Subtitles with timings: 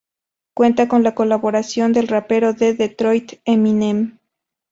[0.55, 4.17] Cuenta con la colaboración del rapero de Detroit, Eminem.